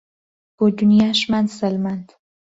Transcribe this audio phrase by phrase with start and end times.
[0.57, 2.07] بۆ دونیاشمان سەلماند